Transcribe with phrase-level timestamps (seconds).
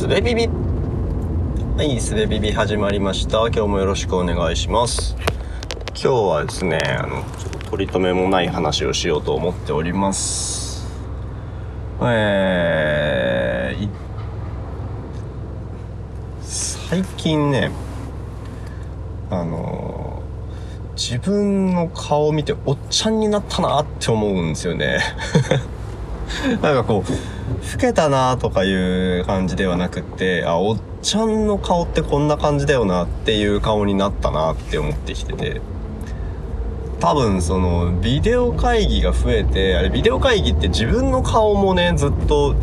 [0.00, 0.48] すべビビ。
[1.76, 3.40] はいすべビビ始まりました。
[3.48, 5.14] 今日もよろしくお願いします。
[5.88, 10.88] 今日はですねあのちょっと取り留めもない話をしようと思っております。
[12.00, 13.90] えー、
[16.40, 17.70] 最近ね
[19.28, 20.22] あの
[20.96, 25.00] 自分の顔を見ておっちゃんになったなって思うんですよね。
[26.62, 35.60] なんかこう老けたなとかいう感じではなくってあおっちゃんの顔ってこんな感じだよなっていう顔になったなって思ってきてて。
[37.00, 42.54] 多分そのビデオ会議が増えてあれビデオ会議って自分の顔もねずっと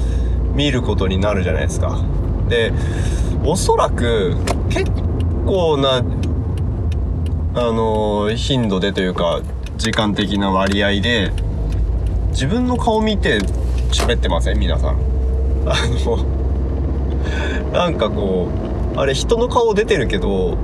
[0.53, 1.99] 見ることになるじゃないですか。
[2.47, 2.71] で
[3.43, 4.35] おそらく
[4.69, 4.91] 結
[5.45, 6.03] 構な
[7.55, 9.41] あの頻度でというか
[9.77, 11.31] 時間的な割合で
[12.37, 13.39] 自分の顔見て
[13.89, 14.59] 喋ってません？
[14.59, 14.99] 皆さん。
[15.65, 15.73] あ
[16.05, 16.17] の
[17.71, 18.47] なんかこ
[18.95, 20.55] うあれ人の顔出てるけど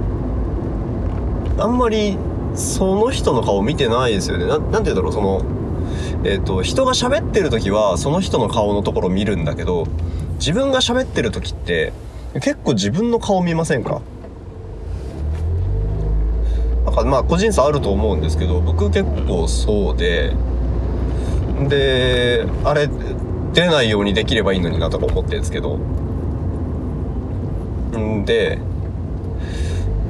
[1.57, 2.15] あんまり
[2.53, 4.45] その人の顔見てないですよね。
[4.45, 5.13] ななんて言うんだろう？
[5.13, 5.41] その
[6.23, 9.87] えっ、ー、と人が喋ってる時はその人の顔のところ見るんだけど
[10.35, 11.91] 自分が喋ってる時って
[12.35, 14.03] 結構自分の顔見ませんか？
[16.85, 20.35] なんかまあ個人差あると思うんですけど僕結構そうで
[21.67, 22.89] であれ
[23.53, 25.77] 出ないようにできればいいのになとか思ってるんですけど。
[27.97, 28.59] んで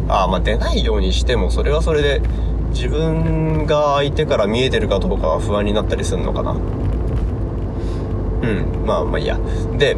[0.08, 2.22] ああまあ出ないようにしてもそれはそれで
[2.70, 6.52] 自分が相手から見えてるかどうかは不安になったりするのかな。
[6.52, 6.56] う
[8.46, 9.40] んまあまあいいや。
[9.78, 9.96] で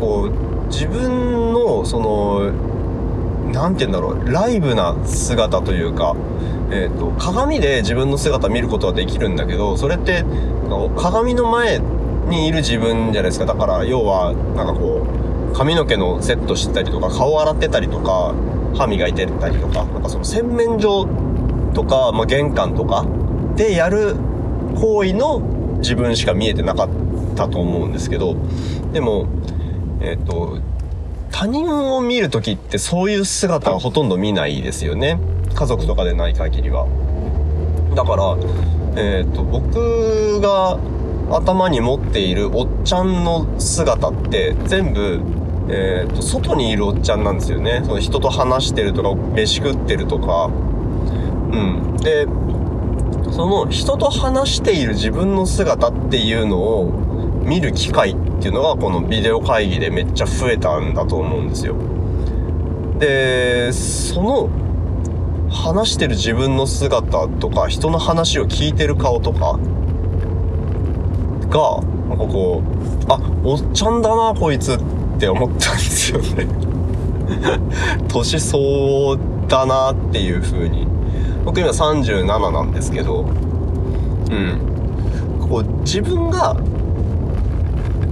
[0.00, 2.52] こう自分のその
[3.52, 6.14] 何て言うんだろうライブな姿というか
[6.70, 10.24] えーと、鏡で自分の姿見ることはできるんだけどそれって
[10.96, 11.78] 鏡の前
[12.28, 15.06] にいる自分じゃないですかだから要はなんかこ
[15.52, 18.34] う髪の毛のセットしてたりとか顔洗ってたりとか
[18.76, 21.08] 歯磨いてたりとかなんかその洗面所
[21.74, 23.06] とか、まあ、玄関とか
[23.56, 24.14] でやる
[24.76, 25.40] 行為の
[25.78, 26.88] 自分しか見えてなかっ
[27.34, 28.36] たと思うんですけど
[28.92, 29.26] でも
[30.00, 30.60] えっ、ー、と
[31.30, 35.20] 他人を見る時ってそういう姿はほとんど見ないですよね。
[35.58, 36.86] 家族とかでない限りは。
[37.96, 38.36] だから
[38.94, 40.78] えっ、ー、と僕が
[41.30, 45.20] 頭に持っているおっちゃんの姿って全部
[45.70, 47.82] えーと、外にいるおっちゃんなんですよね。
[47.84, 50.46] その人と話してるとか飯食ってるとか。
[50.46, 50.50] う
[51.56, 51.96] ん。
[51.98, 52.26] で
[53.32, 61.76] その人と話している自分の姿っていうのを見る機会っていうのがこのビデオ会議でめっちゃ増えたんだと思うんですよ。
[62.98, 64.48] でその
[65.58, 69.58] 話してる自分の姿とか人の話を聞いてる顔とか
[71.50, 74.78] がなんかこうあおっちゃんだなこいつっ
[75.18, 76.46] て思ったんですよね。
[78.08, 80.86] 年相応だなっていう風に。
[81.44, 83.26] 僕今37なんですけど。
[84.30, 84.60] うん。
[85.40, 86.54] こう自分が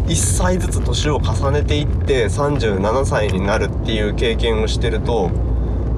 [0.07, 5.31] 1歳ずつ年を重ねていって37歳になるっていう経験をしてると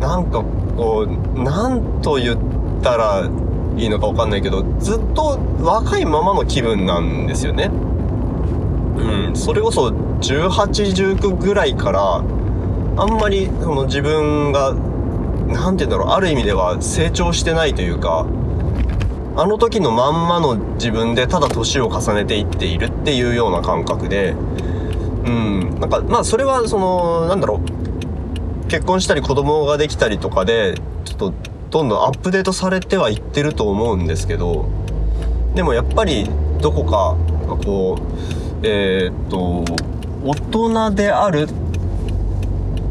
[0.01, 0.43] なんか
[0.79, 2.39] こう何と言っ
[2.83, 3.29] たら
[3.77, 7.65] いいのか分かんないけどずっと若いままの気分なんですよね。
[8.99, 12.23] うん、それこそ1819ぐらいから
[12.97, 14.73] あんまりその自分が
[15.49, 18.27] 何て言うんだろうある意味では成長してないというか
[19.37, 24.35] あの時のまんまの自分でただ年を重ねていっているっていうような感覚で
[25.25, 27.88] うんなんかまあそれはそのなんだろう
[28.69, 30.75] 結婚したり子供ができたりとかで
[31.05, 31.35] ちょっと
[31.71, 34.69] どんどんアップデートされてはいってると思うんですけど
[35.55, 36.29] でもやっぱり
[36.61, 37.17] どこか
[37.65, 37.99] こ
[38.63, 39.65] うえー、っと
[40.25, 41.49] 大人である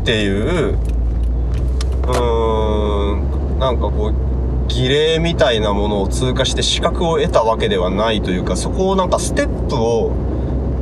[0.01, 10.11] っていううーんなんかこう儀礼みたいなものを通過して資格を得たわけではないというかそこをなんかステップを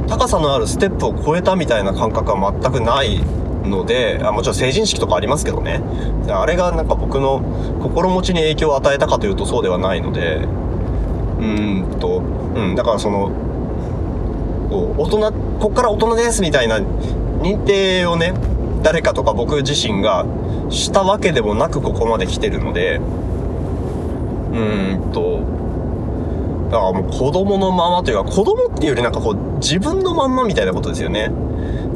[0.07, 3.21] 高さのあるステップを超えたみたいな感覚は全くない
[3.65, 5.81] のであもちろん成人式とかありますけどね
[6.29, 7.41] あれがなんか僕の
[7.81, 10.47] 心持ちに影響を与えたかというとそうではないので
[11.39, 13.31] うんとうんだからその
[14.69, 18.33] こう大人こっから大人ですみたいな認定をね
[18.83, 20.25] 誰かとか僕自身が
[20.69, 22.97] したわけでもなくここまで来てるので
[24.53, 25.55] うんと
[26.71, 31.31] だからもう子供のままというか子供っていうよりなんかこう自分のまんまみたいなことですよね。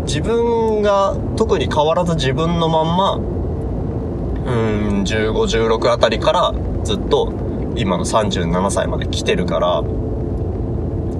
[0.09, 6.53] 自分が特に変わらず自分のまんまうん1516あたりから
[6.83, 7.31] ずっと
[7.75, 9.83] 今の37歳まで来てるから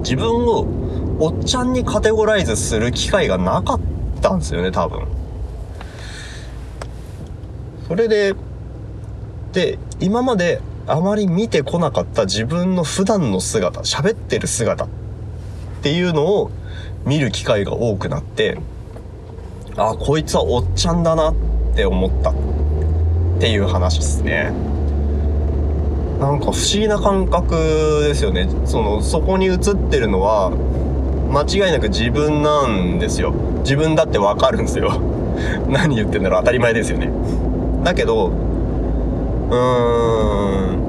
[0.00, 0.66] 自分を
[1.20, 3.80] おっちゃんにカテゴライズする機会がなかっ
[4.20, 5.06] たんですよね多分。
[7.86, 8.34] それで
[9.52, 14.88] で今まであまり見てこなかった自分の普段の姿喋ってる姿っ
[15.82, 16.50] ていうのを
[17.06, 18.58] 見る機会が多くなって
[19.76, 21.34] あこいつはおっちゃんだなっ
[21.74, 22.34] て思ったっ
[23.40, 24.52] ていう話ですね。
[26.18, 27.54] なんか不思議な感覚
[28.02, 28.48] ですよね。
[28.66, 29.58] そのそこに映っ
[29.90, 30.50] てるのは
[31.30, 33.32] 間違いなく自分なんですよ。
[33.62, 34.92] 自分だってわかるんですよ。
[35.68, 36.40] 何言ってんだろう。
[36.40, 37.10] 当たり前ですよね。
[37.84, 40.80] だけどうーん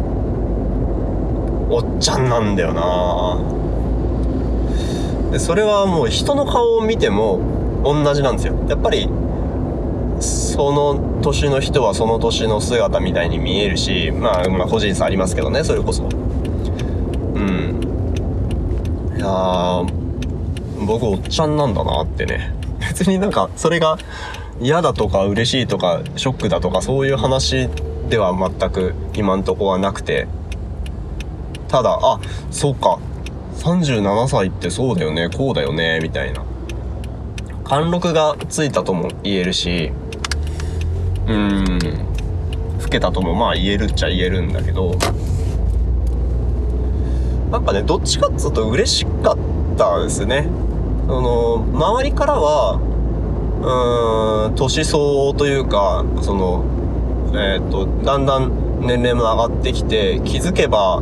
[1.69, 3.38] おっちゃんなんだよな。
[5.31, 7.39] でそれはもう人の顔を見ても
[7.83, 8.56] 同じなんですよ。
[8.68, 9.07] やっぱり
[10.19, 16.04] その年の人はその年の姿みたいに見えるし、まあ、まあ個人差ありますけどねそれこそ。
[16.04, 16.07] う
[17.39, 17.81] ん。
[19.18, 19.83] いや
[20.86, 22.54] 僕おっちゃんなんだなってね。
[22.80, 23.98] 別になんかそれが
[24.60, 27.68] 嫌だとか嬉しいとかショックだとかそういう話
[28.10, 30.28] では全く今んとこはなくて。
[31.68, 32.19] ただあ
[32.51, 33.00] そうか。
[33.62, 36.44] 37歳ってそうだよねこうだよねみたいな。
[37.71, 39.94] 貫禄がついたとも言えるし
[41.25, 41.79] うん
[42.81, 44.97] 老けたともまあ言えるっちゃ言えるんだけど
[47.50, 50.50] なんかねどっちかっつうと嬉しかったですね。
[51.07, 52.73] その周りからは
[53.62, 56.65] うーん年相応というかその
[57.33, 61.01] えっ、とだんだん年齢も上がってきて気づけば、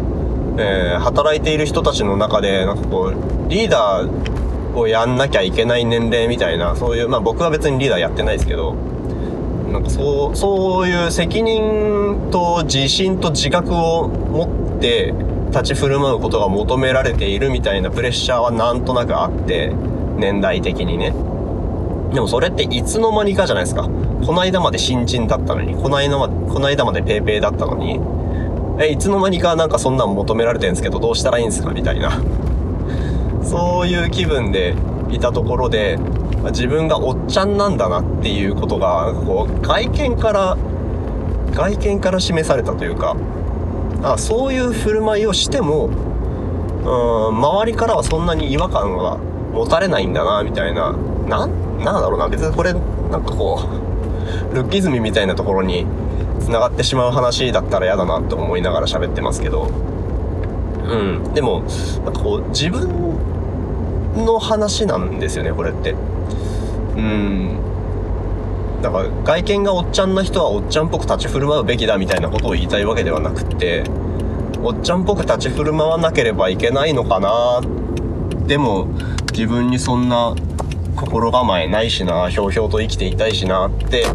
[0.60, 4.39] えー働いている人たちの中でなんかこうリーダー
[4.78, 8.74] をやんなきゃいけない年齢みたいなそういうまあ僕は別にリーダーやってないですけど
[9.72, 15.14] なんかそうそういう責任と自信と自覚を持って
[15.52, 19.74] 立ち振る舞うことが求められているみたいなプレッシャーはなんとなくあって
[20.18, 21.14] 年代的にね。
[22.14, 23.84] でもそれっていつの間にかじゃないですか。
[23.84, 28.00] この間まで新人だったのにこの間までこの間までペーペーだったのに
[28.80, 32.12] えいつの間にかなんかそんなん求められてるんですけどどうしたらいいんですかみたいな。
[33.50, 34.76] そういう気分で
[35.10, 35.98] いたところで
[36.52, 40.58] 自分がおっちゃんなんだなっていうことがこう外見から
[41.52, 43.18] 外見から示されたというか
[44.04, 49.18] あそういう振る舞いをしてもうん周りからはそんなに違和感が
[49.54, 50.96] 持たれないんだなみたいな。
[51.28, 52.28] ななんだろうな。
[52.30, 53.60] 別にこれなんかこ
[54.52, 55.86] う ルッキズムみたいなところに
[56.40, 59.68] 繋がってしまう話だったら嫌だなと思いながら喋ってますけど。
[60.88, 61.34] うん。
[61.34, 61.64] でも
[62.06, 62.90] なんかこう自分
[64.26, 65.92] の話なんですよねこれって。
[66.96, 67.60] うん。
[68.82, 73.84] だから外見がおっちゃんな人はおっちゃんっぽく立ち振る舞うべきだみたいなことを言いたいわけではなくって
[74.64, 77.62] おっちゃんっぽく立ち振る舞わなければいけないのかな
[78.46, 78.88] でも
[79.34, 80.34] 自分にそんな
[80.96, 84.06] 心構えないしなひょうひょうと生きていたいしなって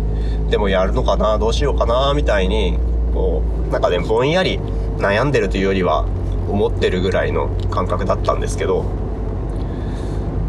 [0.51, 2.79] でもやるのかなどうしようかなみたいに
[3.13, 4.59] こうなんかねぼんやり
[4.99, 6.07] 悩んでるというよりは
[6.49, 8.85] 思ってるぐらいの感覚だったんですけど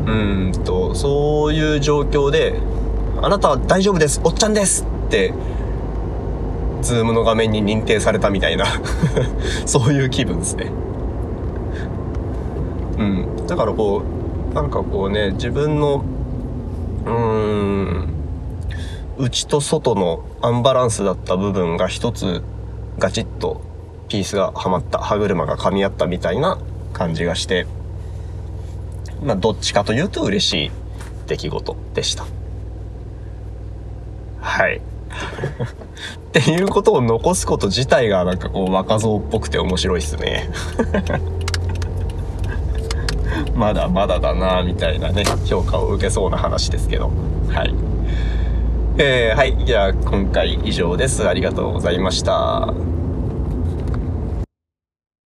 [0.08, 2.60] うんとそういう状況で
[3.22, 5.34] 「あなたは大丈夫ですおっちゃんです!」って
[6.82, 8.66] ズームの画面に認定されたみたいな
[9.66, 10.72] そういう気分ですね
[13.00, 14.04] うんだからこ
[14.52, 16.04] うなんかこうね自分の
[17.06, 18.10] うーん
[19.18, 22.44] 内と外のアンバランスだった部分が一つ
[23.00, 23.62] ガチッと
[24.08, 26.58] ピースがはまった歯車が噛み合ったみたいな
[26.94, 27.66] 感じがして
[29.24, 30.72] まあどっちかというと嬉しい
[31.28, 32.26] 出来事でした。
[34.40, 34.80] はい。
[36.30, 40.50] っていうことを残すこと自体がなんかこう若造っぽくて面白いっすね。
[43.56, 47.12] まだまだだなみたいなね評価を受けそうな話ですけど。
[47.50, 47.74] はい。
[48.98, 49.58] えー、はい。
[49.66, 51.28] じゃあ今回以上です。
[51.28, 52.74] ありがとうございました。